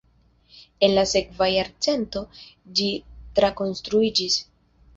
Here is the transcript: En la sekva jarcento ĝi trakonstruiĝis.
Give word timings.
En 0.87 0.93
la 0.99 1.03
sekva 1.11 1.49
jarcento 1.51 2.23
ĝi 2.81 2.89
trakonstruiĝis. 3.41 4.43